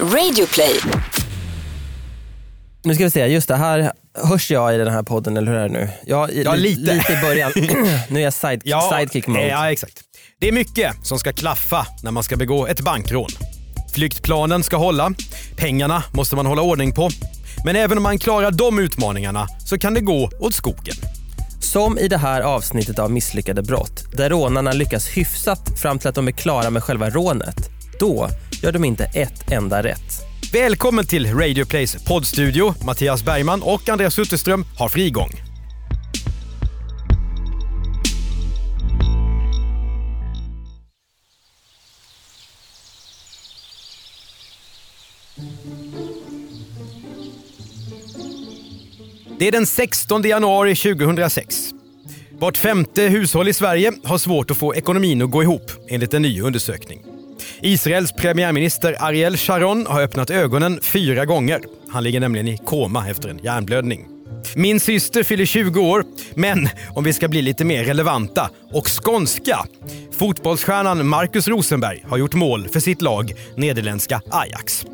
[0.00, 0.80] Radioplay.
[2.82, 5.58] Nu ska vi se, just det här hörs jag i den här podden eller hur
[5.58, 5.88] är det nu?
[6.06, 6.94] Ja, i, Ja, lite.
[6.94, 7.52] lite i början.
[8.10, 9.48] nu är jag side, sidekick mode.
[9.48, 10.00] Ja, exakt.
[10.40, 13.28] Det är mycket som ska klaffa när man ska begå ett bankrån.
[13.94, 15.12] Flyktplanen ska hålla,
[15.56, 17.10] pengarna måste man hålla ordning på.
[17.64, 20.94] Men även om man klarar de utmaningarna så kan det gå åt skogen.
[21.60, 26.14] Som i det här avsnittet av Misslyckade brott, där rånarna lyckas hyfsat fram till att
[26.14, 27.70] de är klara med själva rånet.
[27.98, 28.28] Då
[28.62, 30.24] gör de inte ett enda rätt.
[30.52, 32.74] Välkommen till Radio Plays poddstudio.
[32.84, 35.30] Mattias Bergman och Andreas Utterström har frigång.
[49.38, 51.70] Det är den 16 januari 2006.
[52.38, 56.22] Vart femte hushåll i Sverige har svårt att få ekonomin att gå ihop enligt en
[56.22, 57.13] ny undersökning.
[57.60, 61.60] Israels premiärminister Ariel Sharon har öppnat ögonen fyra gånger.
[61.90, 64.06] Han ligger nämligen i koma efter en hjärnblödning.
[64.56, 69.58] Min syster fyller 20 år, men om vi ska bli lite mer relevanta och skånska.
[70.18, 74.86] Fotbollsstjärnan Marcus Rosenberg har gjort mål för sitt lag, nederländska Ajax.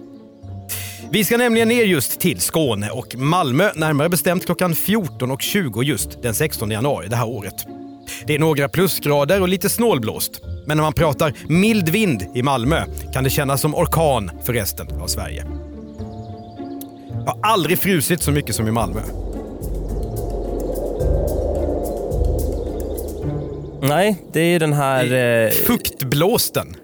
[1.13, 6.35] Vi ska nämligen ner just till Skåne och Malmö, närmare bestämt klockan 14.20 just den
[6.35, 7.80] 16 januari det här året.
[8.27, 10.41] Det är några plusgrader och lite snålblåst.
[10.67, 15.01] Men när man pratar mild vind i Malmö kan det kännas som orkan för resten
[15.01, 15.47] av Sverige.
[17.27, 19.01] Jag har aldrig frusit så mycket som i Malmö.
[23.83, 26.77] Nej, det är ju den här eh, Fuktblåsten.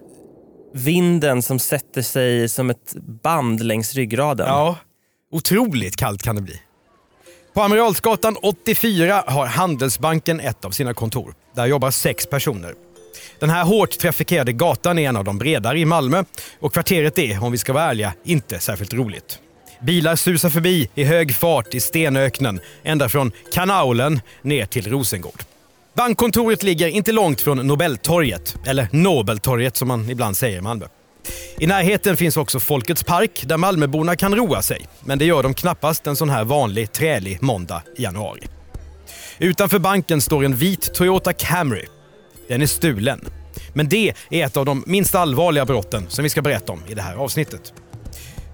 [0.75, 4.47] vinden som sätter sig som ett band längs ryggraden.
[4.47, 4.77] Ja,
[5.33, 6.61] otroligt kallt kan det bli.
[7.57, 11.35] På Amiralsgatan 84 har Handelsbanken ett av sina kontor.
[11.55, 12.75] Där jobbar sex personer.
[13.41, 16.25] Den här hårt trafikerade gatan är en av de bredare i Malmö
[16.61, 19.39] och kvarteret är, om vi ska vara ärliga, inte särskilt roligt.
[19.81, 25.43] Bilar susar förbi i hög fart i stenöknen ända från kanalen ner till Rosengård.
[25.95, 30.87] Bankkontoret ligger inte långt från Nobeltorget, eller Nobeltorget som man ibland säger i Malmö.
[31.59, 34.87] I närheten finns också Folkets park där Malmöborna kan roa sig.
[35.05, 38.49] Men det gör de knappast en sån här vanlig trälig måndag i januari.
[39.39, 41.85] Utanför banken står en vit Toyota Camry.
[42.49, 43.29] Den är stulen.
[43.75, 46.95] Men det är ett av de minst allvarliga brotten som vi ska berätta om i
[46.95, 47.73] det här avsnittet.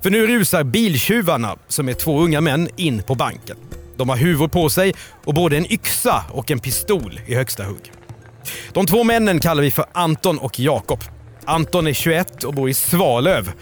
[0.02, 3.56] För nu rusar biltjuvarna, som är två unga män, in på banken.
[3.96, 4.94] De har huvor på sig
[5.24, 7.92] och både en yxa och en pistol i högsta hugg.
[8.72, 11.04] De två männen kallar vi för Anton och Jakob.
[11.44, 13.52] Anton är 21 och bor i Svalöv,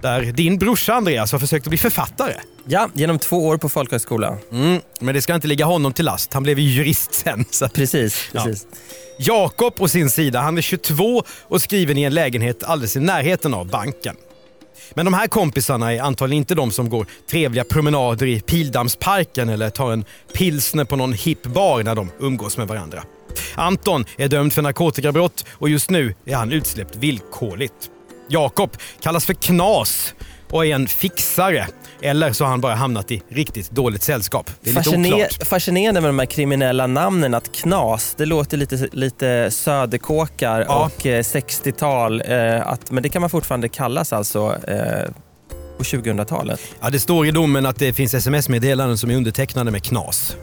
[0.00, 2.34] där din brorsa Andreas har försökt att bli författare.
[2.64, 4.38] Ja, genom två år på folkhögskola.
[4.52, 6.34] Mm, men det ska inte ligga honom till last.
[6.34, 7.44] Han blev ju jurist sen.
[7.50, 7.68] Så.
[7.68, 8.28] Precis.
[8.32, 8.44] Ja.
[8.44, 8.66] precis.
[9.18, 13.54] Jakob på sin sida, han är 22 och skriven i en lägenhet alldeles i närheten
[13.54, 14.16] av banken.
[14.94, 19.70] Men de här kompisarna är antagligen inte de som går trevliga promenader i Pildammsparken eller
[19.70, 23.02] tar en pilsner på någon hipp bar när de umgås med varandra.
[23.54, 27.74] Anton är dömd för narkotikabrott och just nu är han utsläppt villkorligt.
[28.28, 30.14] Jakob kallas för Knas
[30.50, 31.66] och är en fixare.
[32.02, 34.50] Eller så har han bara hamnat i riktigt dåligt sällskap.
[34.60, 35.46] Det är lite Fasciner- oklart.
[35.48, 37.34] fascinerande med de här kriminella namnen.
[37.34, 40.84] Att knas, det låter lite, lite söderkåkar Ja.
[40.96, 42.22] och eh, 60-tal.
[42.26, 45.10] Eh, att, men det kan man fortfarande kallas alltså eh,
[45.78, 46.60] på 2000-talet.
[46.80, 50.36] Ja, det står i domen att det finns sms-meddelanden som är undertecknade med knas.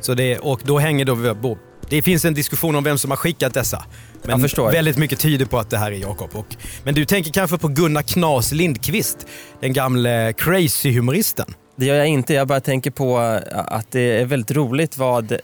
[0.00, 1.58] Så det, och då hänger då...
[1.94, 3.84] Det finns en diskussion om vem som har skickat dessa.
[4.22, 6.30] Men väldigt mycket tyder på att det här är Jakob.
[6.32, 9.26] Och, men du tänker kanske på Gunnar Knas Lindqvist,
[9.60, 11.54] den gamle crazy-humoristen.
[11.76, 12.34] Det gör jag inte.
[12.34, 13.18] Jag bara tänker på
[13.52, 15.38] eh, att det är väldigt roligt vad eh,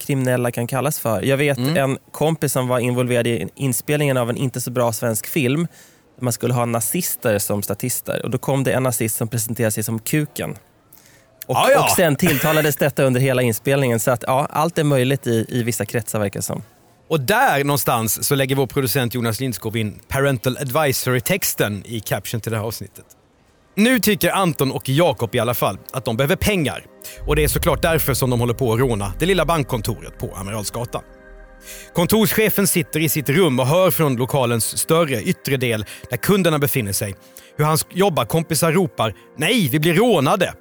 [0.00, 1.22] kriminella kan kallas för.
[1.22, 1.76] Jag vet Mm.
[1.76, 5.66] en kompis som var involverad i inspelningen av en inte så bra svensk film.
[6.20, 8.20] Man skulle ha nazister som statister.
[8.24, 10.56] Och Då kom det en nazist som presenterade sig som Kuken.
[11.46, 11.84] Och, Ah, ja.
[11.84, 14.00] och sen tilltalades detta under hela inspelningen.
[14.00, 16.62] Så att ja, allt är möjligt i, i vissa kretsar verkar det som.
[17.08, 22.52] Och där någonstans så lägger vår producent Jonas Lindskog in parental advisory-texten i caption till
[22.52, 23.04] det här avsnittet.
[23.74, 26.84] Nu tycker Anton och Jakob i alla fall att de behöver pengar.
[27.26, 30.34] Och det är såklart därför som de håller på att råna det lilla bankkontoret på
[30.36, 31.02] Amiralsgatan.
[31.94, 36.92] Kontorschefen sitter i sitt rum och hör från lokalens större yttre del där kunderna befinner
[36.92, 37.14] sig
[37.56, 40.52] hur hans jobbarkompisar ropar “Nej, vi blir rånade!”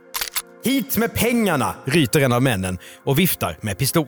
[0.63, 4.07] “Hit med pengarna!” ryter en av männen och viftar med pistol.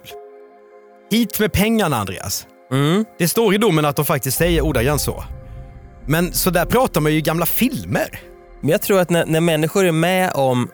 [1.11, 2.47] Hit med pengarna, Andreas.
[2.71, 3.05] Mm.
[3.17, 5.23] Det står i domen att de faktiskt säger ordagrant så.
[6.05, 8.19] Men så där pratar man ju i gamla filmer.
[8.61, 10.69] Men jag tror att när, när människor är med om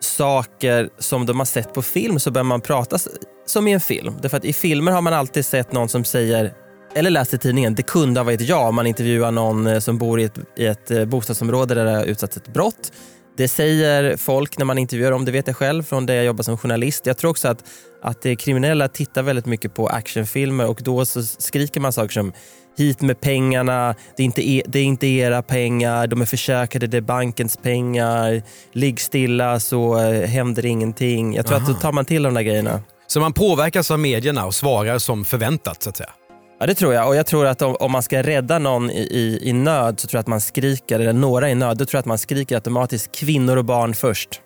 [0.00, 2.98] saker som de har sett på film så börjar man prata
[3.46, 4.14] som i en film.
[4.22, 6.52] Därför att i filmer har man alltid sett någon som säger
[6.94, 10.20] eller läst i tidningen, det kunde ha varit jag man intervjuar någon eh, som bor
[10.20, 12.92] i ett, i ett eh, bostadsområde där det har utsatts ett brott.
[13.36, 16.42] Det säger folk när man intervjuar dem, det vet jag själv från där jag jobbar
[16.42, 17.06] som journalist.
[17.06, 17.64] Jag tror också att,
[18.02, 22.32] att det kriminella tittar väldigt mycket på actionfilmer och då så skriker man saker som
[22.78, 26.86] hit med pengarna, det är, inte e, det är inte era pengar, de är försäkrade,
[26.86, 28.42] det är bankens pengar,
[28.72, 31.34] ligg stilla så eh, händer ingenting.
[31.34, 31.66] Jag tror Aha.
[31.66, 32.82] att då tar man till de där grejerna.
[33.06, 36.10] Så man påverkas av medierna och svarar som förväntat så att säga?
[36.58, 39.00] Ja det tror jag och jag tror att om, om man ska rädda någon i,
[39.00, 41.98] i, i, nöd så tror jag att man skriker, eller några i nöd, då tror
[41.98, 44.40] jag att man skriker automatiskt kvinnor och barn först.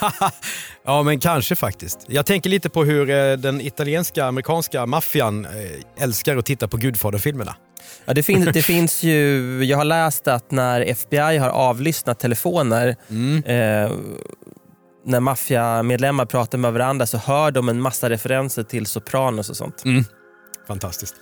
[0.84, 2.06] ja men kanske faktiskt.
[2.08, 6.76] Jag tänker lite på hur eh, den italienska amerikanska maffian eh, älskar att titta på
[6.76, 7.56] Gudfadern-filmerna.
[8.04, 12.96] Ja, det, finns, det finns ju, jag har läst att när FBI har avlyssnat telefoner
[13.10, 13.44] mm.
[13.44, 13.92] eh,
[15.06, 19.84] när maffiamedlemmar pratar med varandra så hör de en massa referenser till Sopranos och sånt.
[19.84, 20.04] Mm.
[20.66, 21.14] Fantastiskt.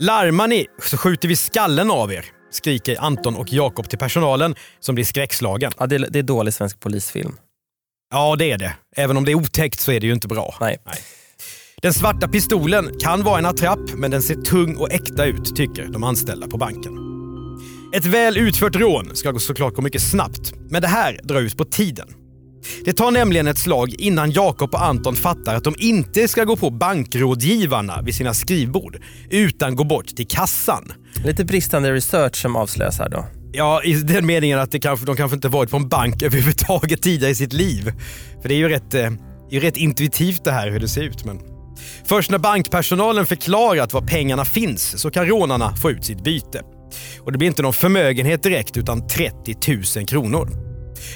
[0.00, 4.94] Larmar ni så skjuter vi skallen av er, skriker Anton och Jakob till personalen som
[4.94, 5.72] blir skräckslagen.
[5.78, 7.36] Ja, det, är, det är dålig svensk polisfilm.
[8.10, 8.74] Ja, det är det.
[8.96, 10.54] Även om det är otäckt så är det ju inte bra.
[10.60, 10.78] Nej.
[10.86, 10.98] Nej.
[11.82, 15.84] Den svarta pistolen kan vara en attrapp, men den ser tung och äkta ut, tycker
[15.84, 16.92] de anställda på banken.
[17.94, 21.64] Ett väl utfört rån ska såklart gå mycket snabbt, men det här drar ut på
[21.64, 22.08] tiden.
[22.84, 26.56] Det tar nämligen ett slag innan Jakob och Anton fattar att de inte ska gå
[26.56, 28.98] på bankrådgivarna vid sina skrivbord,
[29.30, 30.92] utan gå bort till kassan.
[31.24, 33.26] Lite bristande research som avslöjas här då.
[33.52, 37.02] Ja, i den meningen att det kanske, de kanske inte varit på en bank överhuvudtaget
[37.02, 37.92] tidigare i sitt liv.
[38.42, 39.10] För det är ju rätt, eh,
[39.50, 41.24] är rätt intuitivt det här hur det ser ut.
[41.24, 41.40] Men...
[42.04, 46.62] Först när bankpersonalen förklarat var pengarna finns så kan rånarna få ut sitt byte.
[47.20, 49.56] Och det blir inte någon förmögenhet direkt utan 30
[49.96, 50.67] 000 kronor.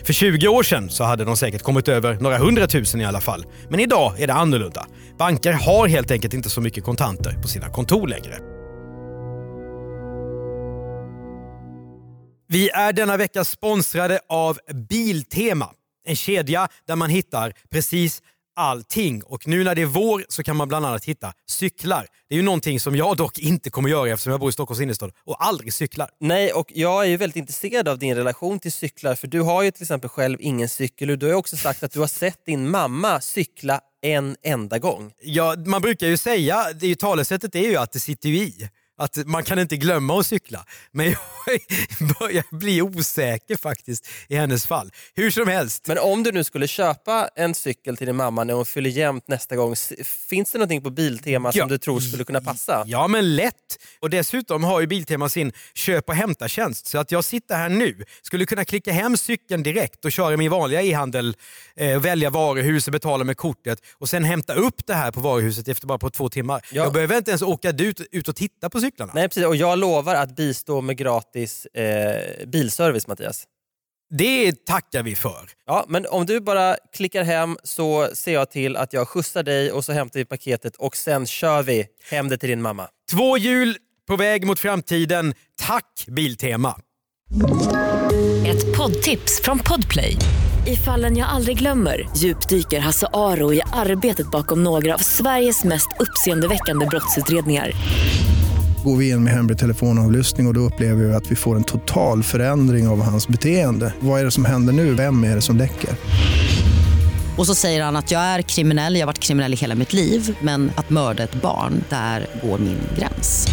[0.05, 3.45] För 20 år sedan så hade de säkert kommit över några hundratusen i alla fall.
[3.71, 4.87] Men idag är det annorlunda.
[5.19, 8.39] Banker har helt enkelt inte så mycket kontanter på sina kontor längre.
[12.49, 14.59] Vi är denna vecka sponsrade av
[14.89, 15.71] Biltema.
[16.05, 18.23] En kedja där man hittar precis
[18.57, 19.23] allting.
[19.23, 22.07] Och nu när det är vår så kan man bland annat hitta cyklar.
[22.29, 24.81] Det är ju någonting som jag dock inte kommer göra eftersom jag bor i Stockholms
[24.81, 26.11] innerstad och aldrig cyklar.
[26.21, 29.63] Nej, och jag är ju väldigt intresserad av din relation till cyklar för du har
[29.63, 32.47] ju till exempel själv ingen cykel och du har också sagt att du har sett
[32.47, 35.13] din mamma cykla en enda gång.
[35.23, 38.37] Ja, man brukar ju säga, det är ju, talesättet är ju att det sitter ju
[38.37, 40.65] i att man kan inte glömma att cykla.
[40.93, 41.19] Men jag
[42.21, 44.93] börjar bli osäker faktiskt i hennes fall.
[45.15, 45.87] Hur som helst.
[45.89, 49.29] Men om du nu skulle köpa en cykel till din mamma när hon fyller jämnt
[49.29, 49.77] nästa gång,
[50.29, 51.67] finns det någonting på Biltema som ja.
[51.67, 52.85] du tror skulle kunna passa?
[52.87, 53.55] Ja men lätt!
[54.01, 58.05] Och dessutom har ju Biltema sin köp och hämta-tjänst så att jag sitter här nu,
[58.23, 61.37] skulle kunna klicka hem cykeln direkt och köra min vanliga e-handel,
[61.77, 65.69] eh, välja varuhus och betala med kortet och sen hämta upp det här på varuhuset
[65.69, 66.67] efter bara på två timmar.
[66.73, 66.83] Ja.
[66.83, 69.13] Jag behöver inte ens åka ut, ut och titta på cyklarna.
[69.15, 69.47] Nej, precis.
[69.47, 73.45] Och jag lovar att bistå med gratis eh, bilservice, Mattias.
[74.11, 75.51] Det tackar vi för.
[75.67, 79.73] Ja, men om du bara klickar hem så ser jag till att jag skjutsar dig
[79.73, 82.89] och så hämtar vi paketet och sen kör vi hem det till din mamma.
[83.11, 83.77] Två hjul
[84.09, 85.35] på väg mot framtiden.
[85.59, 86.77] Tack Biltema!
[88.47, 90.17] Ett poddtips från Podplay.
[90.67, 95.89] I fallen jag aldrig glömmer djupdyker Hasse Aro i arbetet bakom några av Sveriges mest
[96.01, 97.73] uppseendeväckande brottsutredningar
[98.85, 101.65] går vi in med hemlig telefonavlyssning och, och då upplever vi att vi får en
[101.65, 103.95] total förändring av hans beteende.
[104.01, 104.95] Vad är det som händer nu?
[104.95, 105.91] Vem är det som läcker?
[107.37, 109.93] Och så säger han att jag är kriminell, jag har varit kriminell i hela mitt
[109.93, 113.47] liv men att mörda ett barn, där går min gräns.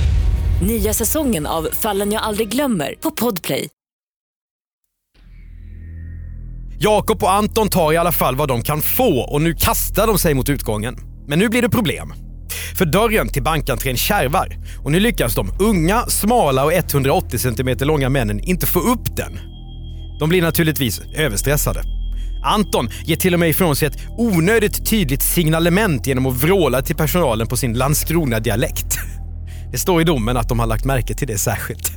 [0.68, 3.70] Nya säsongen av Fallen jag aldrig glömmer på Podplay.
[6.82, 10.18] Jakob och Anton tar i alla fall vad de kan få och nu kastar de
[10.18, 10.98] sig mot utgången.
[11.28, 12.14] Men nu blir det problem.
[12.78, 18.10] För dörren till bankentrén kärvar och nu lyckas de unga, smala och 180 cm långa
[18.10, 19.40] männen inte få upp den.
[20.20, 21.84] De blir naturligtvis överstressade.
[22.44, 26.96] Anton ger till och med ifrån sig ett onödigt tydligt signalement genom att vråla till
[26.96, 28.98] personalen på sin Landskrona-dialekt.
[29.72, 31.92] Det står i domen att de har lagt märke till det särskilt.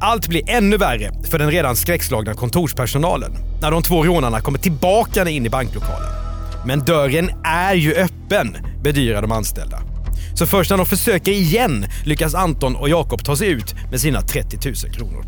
[0.00, 3.32] Allt blir ännu värre för den redan skräckslagna kontorspersonalen
[3.62, 6.08] när de två rånarna kommer tillbaka in i banklokalen.
[6.66, 8.56] Men dörren är ju öppen,
[8.92, 9.82] bedyrar de anställda.
[10.34, 14.20] Så först när de försöker igen lyckas Anton och Jakob ta sig ut med sina
[14.20, 15.24] 30 000 kronor.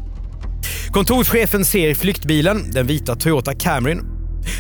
[0.93, 4.01] Kontorschefen ser flyktbilen, den vita Toyota Camryn.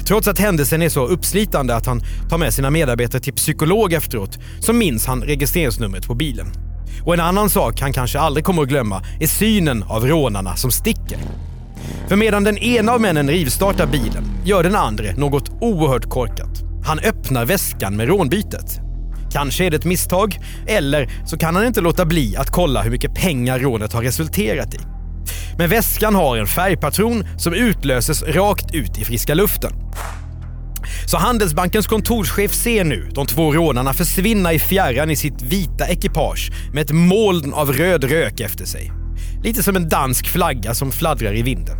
[0.07, 4.39] Trots att händelsen är så uppslitande att han tar med sina medarbetare till psykolog efteråt
[4.61, 6.47] så minns han registreringsnumret på bilen.
[7.05, 10.71] Och en annan sak han kanske aldrig kommer att glömma är synen av rånarna som
[10.71, 11.19] sticker.
[12.09, 16.63] För medan den ena av männen rivstartar bilen gör den andra något oerhört korkat.
[16.85, 18.90] Han öppnar väskan med rånbytet.
[19.33, 22.91] Kanske är det ett misstag, eller så kan han inte låta bli att kolla hur
[22.91, 24.79] mycket pengar rånet har resulterat i.
[25.59, 29.73] Men väskan har en färgpatron som utlöses rakt ut i friska luften.
[31.07, 36.51] Så Handelsbankens kontorschef ser nu de två rånarna försvinna i fjärran i sitt vita ekipage
[36.73, 38.93] med ett moln av röd rök efter sig.
[39.45, 41.77] Lite som en dansk flagga som fladdrar i vinden.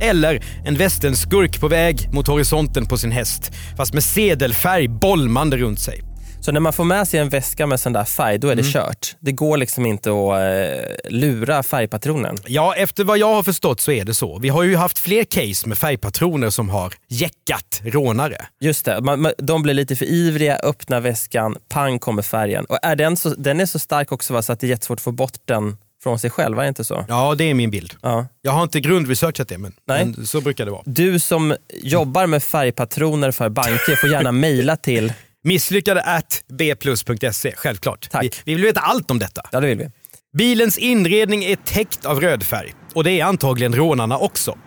[0.00, 5.80] Eller en västernskurk på väg mot horisonten på sin häst, fast med sedelfärg bolmande runt
[5.80, 6.09] sig.
[6.42, 8.62] Så när man får med sig en väska med sån där färg, då är det
[8.62, 8.72] Mm.
[8.72, 9.16] kört.
[9.20, 12.36] Det går liksom inte att eh, lura färgpatronen.
[12.46, 14.38] Ja, efter vad jag har förstått så är det så.
[14.38, 18.36] Vi har ju haft fler case med färgpatroner som har jäckat rånare.
[18.60, 22.64] Just det, man, man, de blir lite för ivriga, öppnar väskan, pang kommer färgen.
[22.64, 24.98] Och är den, så, den är så stark också va, så att det är jättesvårt
[24.98, 27.04] att få bort den från sig själv, är det inte så?
[27.08, 27.94] Ja, det är min bild.
[28.02, 28.26] Ja.
[28.42, 30.82] Jag har inte grundresearchat det, men, men så brukar det vara.
[30.84, 35.12] Du som jobbar med färgpatroner för banker får gärna mejla till,
[35.44, 38.10] Misslyckade at bplus.se, självklart.
[38.10, 38.24] Tack.
[38.24, 39.42] Vi, vi vill veta allt om detta.
[39.52, 39.90] ja det vill vi.
[40.38, 44.58] Bilens inredning är täckt av röd färg och det är antagligen rånarna också.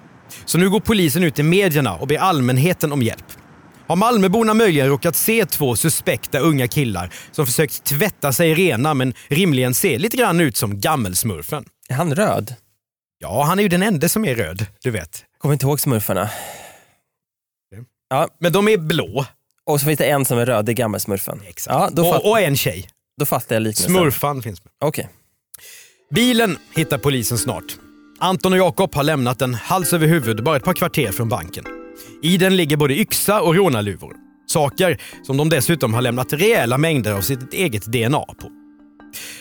[0.46, 3.26] Så nu går polisen ut i medierna och ber allmänheten om hjälp.
[3.88, 9.14] Har Malmöborna möjligen råkat se två suspekta unga killar som försökt tvätta sig rena men
[9.28, 11.66] rimligen ser lite grann ut som gammelsmurfen?
[11.90, 12.56] Är han röd?
[13.20, 15.24] Ja, han är ju den enda som är röd, du vet.
[15.38, 16.30] Kommer inte ihåg smurfarna.
[18.10, 19.26] Ja, Men de är blå.
[19.70, 21.40] Och så finns det en som är röd, det är gammelsmurfen.
[21.48, 21.74] Exakt.
[21.74, 22.90] Ja, då, fatt, och, och en tjej.
[23.20, 23.92] då fattar jag liknelsen.
[23.92, 24.72] Smurfan finns med.
[24.84, 25.10] Okej.
[26.16, 27.64] Bilen hittar polisen snart.
[28.20, 31.64] Anton och Jakob har lämnat den hals över huvud bara ett par kvarter från banken.
[32.24, 34.14] I den ligger både yxa och rånarluvor.
[34.48, 38.52] Saker som de dessutom har lämnat rejäla mängder av sitt eget DNA på.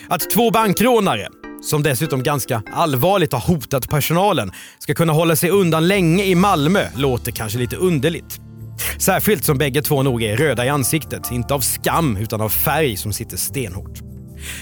[0.07, 1.27] Att två bankrånare,
[1.61, 6.87] som dessutom ganska allvarligt har hotat personalen, ska kunna hålla sig undan länge i Malmö
[6.95, 8.39] låter kanske lite underligt.
[8.97, 12.97] Särskilt som bägge två nog är röda i ansiktet, inte av skam utan av färg
[12.97, 13.99] som sitter stenhårt.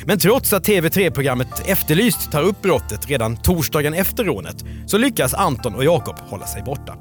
[0.06, 4.56] Men trots att TV3-programmet Efterlyst tar upp brottet redan torsdagen efter rånet
[4.88, 6.96] så lyckas Anton och Jakob hålla sig borta.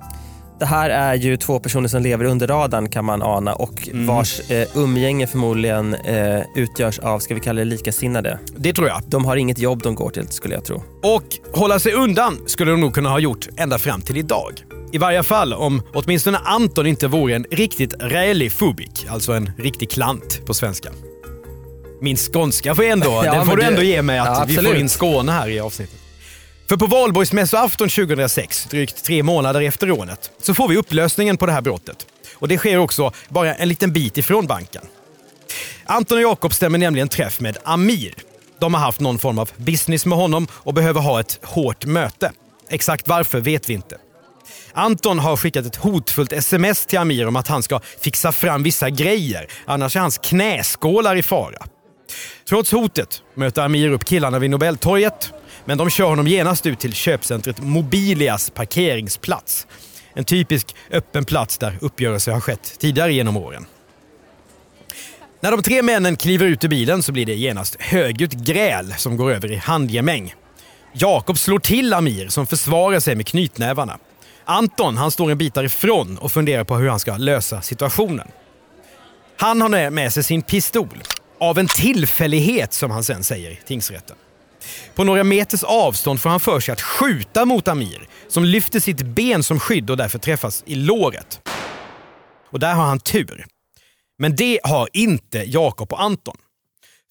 [0.60, 4.06] Det här är ju två personer som lever under radarn kan man ana och Mm.
[4.06, 8.38] vars eh, umgänge förmodligen eh, utgörs av, ska vi kalla det likasinnade.
[8.56, 9.02] Det tror jag.
[9.06, 10.82] De har inget jobb de går till skulle jag tro.
[11.02, 11.24] Och
[11.58, 14.52] hålla sig undan skulle de nog kunna ha gjort ända fram till idag.
[14.92, 19.90] I varje fall om åtminstone Anton inte vore en riktigt rälig fubik, alltså en riktig
[19.90, 20.90] klant på svenska.
[22.00, 24.76] Min skånska får ändå, Ja, den får du ändå ge mig att Ja, vi får
[24.76, 25.96] in Skåne här i avsnittet.
[26.68, 31.52] För på valborgsmässoafton 2006, drygt tre månader efter rånet, så får vi upplösningen på det
[31.52, 32.06] här brottet.
[32.34, 34.82] Och det sker också bara en liten bit ifrån banken.
[35.84, 38.14] Anton och Jakob stämmer nämligen träff med Amir.
[38.60, 42.32] De har haft någon form av business med honom och behöver ha ett hårt möte.
[42.68, 43.96] Exakt varför vet vi inte.
[44.72, 48.90] Anton har skickat ett hotfullt sms till Amir om att han ska fixa fram vissa
[48.90, 51.66] grejer, annars är hans knäskålar i fara.
[52.48, 55.32] Trots hotet möter Amir upp killarna vid Nobeltorget,
[55.64, 59.66] men de kör honom genast ut till köpcentret Mobilias parkeringsplats.
[60.14, 63.66] En typisk öppen plats där uppgörelser har skett tidigare genom åren.
[65.40, 69.16] När de tre männen kliver ut ur bilen så blir det genast högljutt gräl som
[69.16, 70.34] går över i handgemäng.
[70.92, 73.98] Jakob slår till Amir som försvarar sig med knytnävarna.
[74.50, 78.28] Anton han står en bit därifrån och funderar på hur han ska lösa situationen.
[79.36, 81.02] Han har med sig sin pistol.
[81.40, 84.16] Av en tillfällighet som han sen säger i tingsrätten.
[84.94, 89.02] På några meters avstånd får han för sig att skjuta mot Amir som lyfter sitt
[89.02, 91.40] ben som skydd och därför träffas i låret.
[92.52, 93.46] Och där har han tur.
[94.18, 96.36] Men det har inte Jakob och Anton.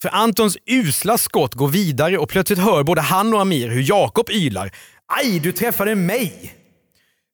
[0.01, 4.29] För Antons usla skott går vidare och plötsligt hör både han och Amir hur Jakob
[4.29, 4.71] ylar.
[5.07, 6.58] Aj, du träffade mig!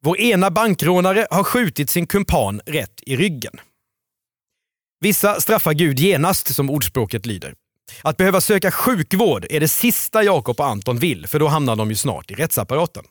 [0.05, 3.53] Vår ena bankrånare har skjutit sin kumpan rätt i ryggen.
[5.01, 7.53] Vissa straffar Gud genast, som ordspråket lyder.
[8.01, 11.89] Att behöva söka sjukvård är det sista Jakob och Anton vill, för då hamnar de
[11.89, 13.03] ju snart i rättsapparaten.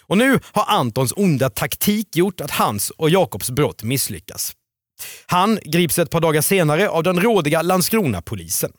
[0.00, 4.52] Och nu har Antons onda taktik gjort att hans och Jakobs brott misslyckas.
[5.26, 8.72] Han grips ett par dagar senare av den rådiga Landskrona-polisen.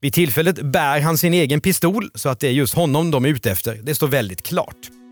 [0.00, 3.28] Vid tillfället bär han sin egen pistol, så att det är just honom de är
[3.28, 5.03] ute efter, det står väldigt klart.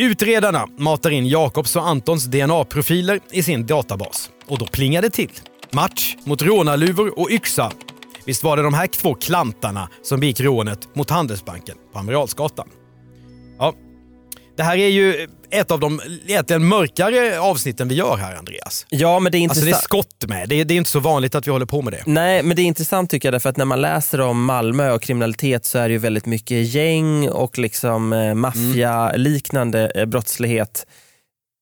[0.00, 4.30] Utredarna matar in Jakobs och Antons DNA-profiler i sin databas.
[4.46, 5.30] Och då plingar det till.
[5.70, 7.72] Match mot rånarluvor och yxa.
[8.24, 12.68] Visst var det de här två klantarna som begick rånet mot Handelsbanken på Amiralsgatan?
[13.58, 13.74] Ja,
[14.58, 18.86] det här är ju ett av de egentligen mörkare avsnitten vi gör här, Andreas.
[18.88, 19.90] Ja, men det är Alltså intressant.
[19.90, 20.48] det är skott med.
[20.48, 22.02] Det är, det är inte så vanligt att vi håller på med det.
[22.06, 25.02] Nej, men det är intressant tycker jag därför att när man läser om Malmö och
[25.02, 30.86] kriminalitet så är det ju väldigt mycket gäng och liksom eh, maffia-liknande eh, brottslighet.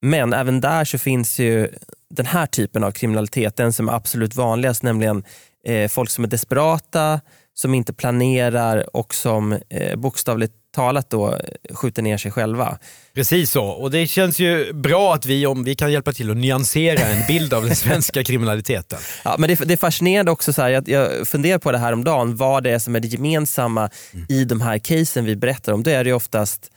[0.02, 1.68] Men även där så finns ju
[2.14, 5.24] den här typen av kriminalitet, den som är absolut vanligast, nämligen
[5.66, 7.20] eh, folk som är desperata,
[7.54, 11.38] som inte planerar och som eh, bokstavligt talat då
[11.74, 12.78] skjuter ner sig själva.
[13.14, 13.64] Precis så.
[13.64, 17.26] Och det känns ju bra att vi, om vi kan hjälpa till att nyansera en
[17.26, 18.98] bild av den svenska kriminaliteten.
[19.24, 21.92] Ja, men det, det är fascinerande också, så här, jag, jag funderar på det här
[21.92, 24.26] om dagen vad det är som är det gemensamma Mm.
[24.28, 25.82] i de här casen vi berättar om.
[25.82, 26.70] Då är det oftast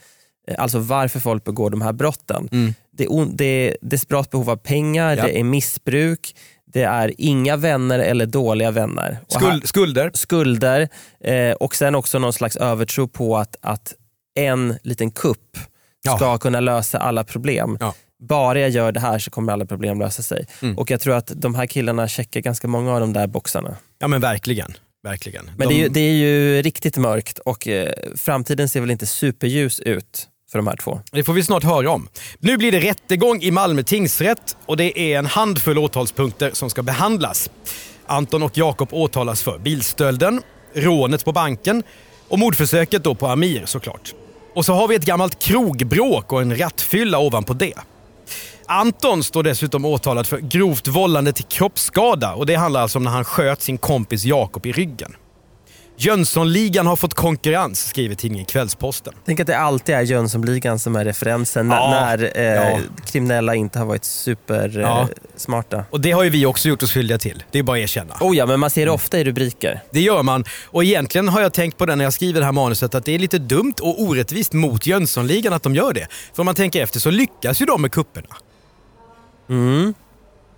[0.47, 2.49] eh, alltså varför folk begår de här brotten.
[2.51, 2.73] Mm.
[2.97, 5.23] Det, är det är desperat behov av pengar, Ja.
[5.23, 6.35] det är missbruk,
[6.73, 9.17] det är inga vänner eller dåliga vänner.
[9.27, 10.11] Och här- Skuld, skulder.
[10.13, 10.89] skulder
[11.23, 13.93] eh, och sen också någon slags övertro på att, att
[14.39, 15.57] en liten kupp
[16.03, 16.15] Ja.
[16.15, 17.77] ska kunna lösa alla problem.
[17.79, 17.93] Ja.
[18.29, 20.45] Bara jag gör det här så kommer alla problem lösa sig.
[20.61, 20.77] Mm.
[20.77, 23.75] Och Jag tror att de här killarna checkar ganska många av de där boxarna.
[23.99, 24.73] Ja men verkligen.
[25.03, 25.51] verkligen.
[25.57, 28.91] Men De- det, är ju, det är ju riktigt mörkt och eh, framtiden ser väl
[28.91, 31.01] inte superljus ut för de här två.
[31.11, 32.07] Det får vi snart höra om.
[32.39, 36.83] Nu blir det rättegång i Malmö tingsrätt och det är en handfull åtalspunkter som ska
[36.83, 37.49] behandlas.
[38.05, 40.41] Anton och Jakob åtalas för bilstölden,
[40.73, 41.83] rånet på banken
[42.27, 44.13] och mordförsöket då på Amir såklart.
[44.55, 47.73] Och så har vi ett gammalt krogbråk och en rattfylla ovanpå det.
[48.65, 53.11] Anton står dessutom åtalad för grovt vållande till kroppsskada och det handlar alltså om när
[53.11, 55.15] han sköt sin kompis Jakob i ryggen.
[56.01, 59.13] Jönssonligan har fått konkurrens, skriver tidningen Kvällsposten.
[59.25, 62.79] Tänk att det alltid är Jönssonligan som är referensen när, Ja, när eh, ja.
[63.05, 65.07] kriminella inte har varit super eh, Ja.
[65.89, 67.43] Och det har ju vi också gjort oss skyldiga till.
[67.51, 68.15] Det är bara att erkänna.
[68.19, 69.83] Oh ja, men man ser det ofta i rubriker.
[69.91, 70.45] Det gör man.
[70.65, 73.15] Och egentligen har jag tänkt på det när jag skriver det här manuset att det
[73.15, 76.07] är lite dumt och orättvist mot Jönssonligan att de gör det.
[76.33, 78.35] För om man tänker efter så lyckas ju de med kupperna.
[79.49, 79.93] Mm.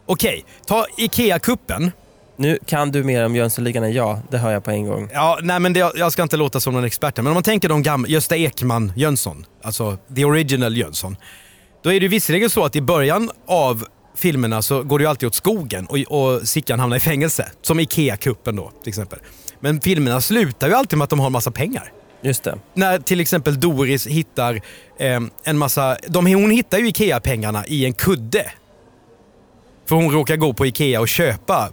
[0.05, 1.91] Okej, ta IKEA-kuppen.
[2.37, 5.09] Nu kan du mer om Jönssonligan än jag, det hör jag på en gång.
[5.13, 7.43] Ja, nej men det, jag ska inte låta som någon expert här, men om man
[7.43, 11.17] tänker de gamla, Gösta Ekman Jönsson, alltså the original Jönsson.
[11.83, 13.85] Då är det visserligen så att i början av
[14.15, 17.51] filmerna så går det ju alltid åt skogen och, och Sickan hamnar i fängelse.
[17.61, 19.19] Som IKEA-kuppen då till exempel.
[19.59, 21.91] Men filmerna slutar ju alltid med att de har en massa pengar.
[22.21, 22.57] Just det.
[22.73, 24.61] när till exempel Doris hittar
[24.99, 25.97] eh, en massa...
[26.07, 28.51] De, hon hittar ju IKEA-pengarna i en kudde.
[29.85, 31.69] För hon råkar gå på IKEA och köpa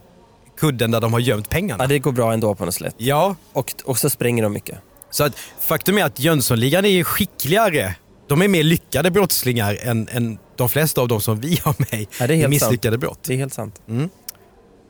[0.59, 1.85] kudden där de har gömt pengarna.
[1.85, 2.94] Ja, det går bra ändå på något sätt.
[2.99, 4.79] Ja, Och, och så spränger de mycket.
[5.11, 7.94] så att faktum är att Jönssonligan är skickligare.
[8.29, 12.07] De är mer lyckade brottslingar än, än de flesta av dem som vi har med
[12.21, 13.18] Ja, det är helt misslyckade brott.
[13.27, 13.81] Det är helt sant.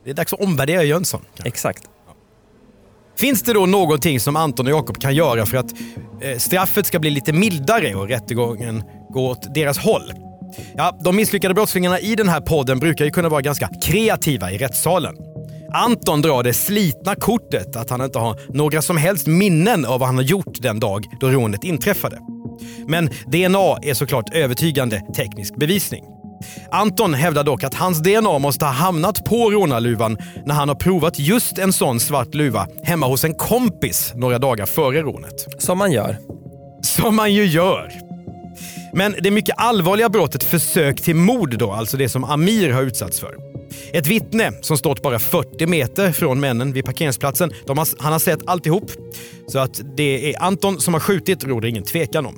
[0.03, 1.21] Det är dags att omvärdera Jönsson.
[1.35, 1.47] kanske.
[1.47, 1.83] Exakt.
[3.17, 5.71] Finns det då någonting som Anton och Jakob kan göra för att
[6.21, 10.13] eh, straffet ska bli lite mildare och rättegången gå åt deras håll?
[10.77, 14.57] Ja, de misslyckade brottslingarna i den här podden brukar ju kunna vara ganska kreativa i
[14.57, 15.15] rättssalen.
[15.73, 20.07] Anton drar det slitna kortet att han inte har några som helst minnen av vad
[20.07, 22.19] han har gjort den dag då rånet inträffade.
[22.87, 26.03] Men DNA är såklart övertygande teknisk bevisning.
[26.71, 31.19] Anton hävdar dock att hans DNA måste ha hamnat på rånarluvan när han har provat
[31.19, 35.61] just en sån svart luva hemma hos en kompis några dagar före rånet.
[35.61, 36.17] Som man gör.
[36.81, 38.08] Som man ju gör.
[38.93, 43.19] Men det mycket allvarliga brottet försök till mord då, alltså det som Amir har utsatts
[43.19, 43.35] för.
[43.93, 48.19] Ett vittne som stått bara 40 meter från männen vid parkeringsplatsen, de har, han har
[48.19, 48.91] sett alltihop.
[49.47, 52.35] Så att det är Anton som har skjutit råder ingen tvekan om.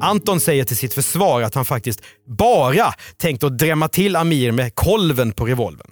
[0.00, 4.74] Anton säger till sitt försvar att han faktiskt bara tänkt att drämma till Amir med
[4.74, 5.90] kolven på revolvern.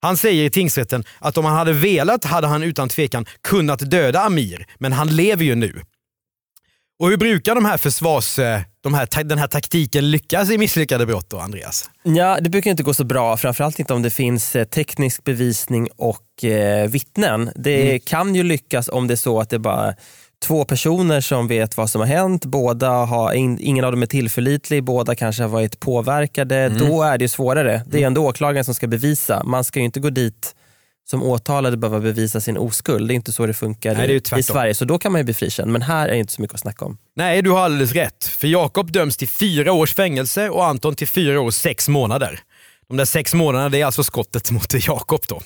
[0.00, 4.20] Han säger i tingsrätten att om han hade velat hade han utan tvekan kunnat döda
[4.20, 5.80] Amir, men han lever ju nu.
[6.98, 11.06] Och hur brukar de här försvars, eh, de här, den här taktiken lyckas i misslyckade
[11.06, 11.90] brott då, Andreas?
[12.02, 15.88] Ja, det brukar inte gå så bra, framförallt inte om det finns eh, teknisk bevisning
[15.96, 17.50] och eh, vittnen.
[17.54, 19.94] Det kan ju lyckas om det är så att det är bara
[20.42, 24.06] två personer som vet vad som har hänt, båda har, in, ingen av dem är
[24.06, 26.68] tillförlitlig, båda kanske har varit påverkade.
[26.68, 27.82] Då är det ju svårare.
[27.86, 29.42] Det är ändå åklagaren som ska bevisa.
[29.44, 30.54] Man ska ju inte gå dit
[31.12, 33.08] som åtalade behöva bevisa sin oskuld.
[33.08, 34.74] Det är inte så det funkar Nej, det i Sverige.
[34.74, 35.72] Så då kan man ju bli frikänd.
[35.72, 36.98] Men här är det inte så mycket att snacka om.
[37.16, 38.24] Nej, du har alldeles rätt.
[38.24, 42.40] För Jakob döms till fyra års fängelse och Anton till fyra år och sex månader.
[42.88, 45.42] De där sex månaderna det är alltså skottet mot Jakob då.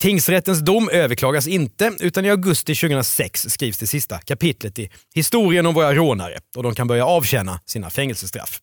[0.00, 5.74] Tingsrättens dom överklagas inte, utan i augusti 2006 skrivs det sista kapitlet i historien om
[5.74, 8.60] våra rånare och de kan börja avtjäna sina fängelsestraff.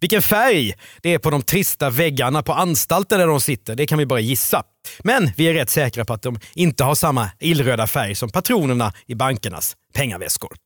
[0.00, 3.98] Vilken färg det är på de trista väggarna på anstalten där de sitter, det kan
[3.98, 4.62] vi bara gissa.
[4.98, 8.92] Men vi är rätt säkra på att de inte har samma illröda färg som patronerna
[9.06, 10.56] i bankernas pengaväskor.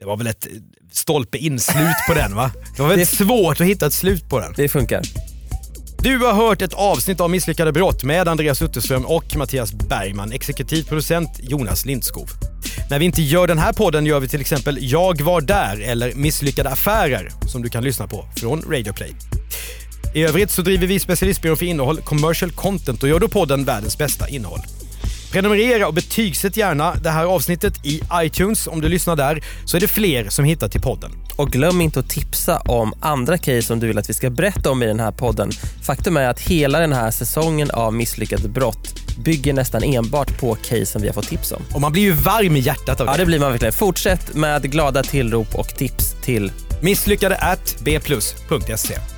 [0.00, 0.52] Det var väl ett eh,
[0.92, 2.50] stolpe inslut på den va?
[2.76, 4.52] Det var väldigt svårt att hitta ett slut på den.
[4.56, 5.02] Det funkar.
[6.02, 10.82] Du har hört ett avsnitt av Misslyckade brott med Andreas Utterström och Mattias Bergman, exekutiv
[10.82, 12.30] producent Jonas Lindskov.
[12.90, 16.14] När vi inte gör den här podden gör vi till exempel Jag var där eller
[16.14, 19.14] Misslyckade affärer som du kan lyssna på från Radio Play.
[20.14, 23.98] I övrigt så driver vi specialistbyrån för innehåll Commercial Content och gör då podden världens
[23.98, 24.60] bästa innehåll.
[25.32, 28.66] Prenumerera och betygsätt gärna det här avsnittet i iTunes.
[28.66, 31.12] Om du lyssnar där så är det fler som hittar till podden.
[31.38, 34.70] Och glöm inte att tipsa om andra case som du vill att vi ska berätta
[34.70, 35.50] om i den här podden.
[35.82, 40.86] Faktum är att hela den här säsongen av misslyckade brott bygger nästan enbart på case
[40.86, 41.62] som vi har fått tips om.
[41.74, 43.12] Och man blir ju varm i hjärtat av det.
[43.12, 43.72] Ja, det blir man verkligen.
[43.72, 49.17] Fortsätt med glada tillrop och tips till Misslyckade at bplus.se.